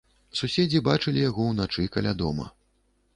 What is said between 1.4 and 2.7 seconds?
ўначы каля дома.